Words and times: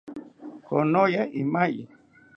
Konoya 0.65 1.21
imaye 1.41 1.83